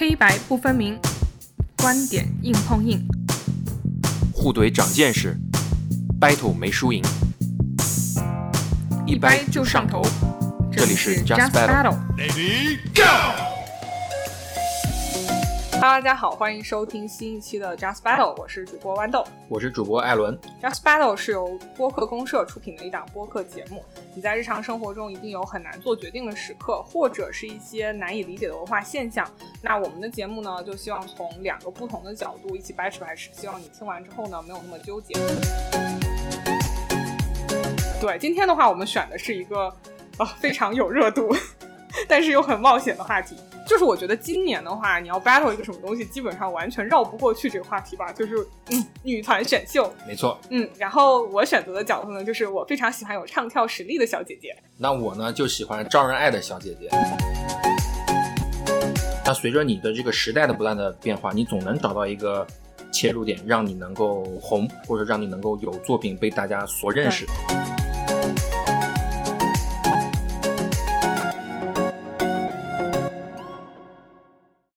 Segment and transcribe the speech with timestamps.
[0.00, 0.96] 黑白不分明，
[1.78, 3.04] 观点硬碰硬，
[4.32, 5.36] 互怼长见识
[6.20, 7.02] ，battle 没输赢，
[9.04, 10.00] 一掰就上头。
[10.70, 11.98] 这里是 Just Battle。
[12.16, 12.78] Ready
[15.78, 19.24] Go！Hello，大家好，欢迎收听新一期的 Just Battle，我是主播豌豆。
[19.48, 20.36] 我是主播艾伦。
[20.60, 23.84] Just Battle 是由播客公社出品的一档播客节目。
[24.12, 29.24] 你在日常生活中一定有很难做决定的时刻，或者是一些难以理解的文化现象。
[29.62, 35.14] 那我们的节目呢，就希望从两个不同的角度一起掰扯掰扯，希望你听完之后呢，没有那么纠结。
[38.00, 39.72] 对，今天的话，我们选的是一个
[40.16, 41.32] 啊、非常有热度，
[42.06, 43.34] 但是又很冒险的话题。
[43.66, 48.10] 就是我觉得今年的话，你要 battle 一个什么东西，基本上完全绕不过去这个话题吧。
[48.12, 48.34] 就是
[48.70, 54.56] 嗯，女团选秀，没错，嗯，然后我选择的角度呢，就是我非常喜欢有唱跳实力的小姐姐。
[54.78, 56.88] 那我呢就喜欢招人爱的小姐姐。
[59.26, 62.46] 那随着你的这个时代的不断的变化，你总能找到一个
[62.90, 67.26] 切入点，让你能够红，或者让你能够有作品被大家所认识。